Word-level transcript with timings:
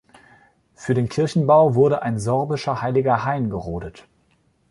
Für 0.73 0.95
den 0.95 1.09
Kirchenbau 1.09 1.75
wurde 1.75 2.01
ein 2.01 2.17
sorbischer 2.17 2.81
heiliger 2.81 3.23
Hain 3.23 3.51
gerodet. 3.51 4.07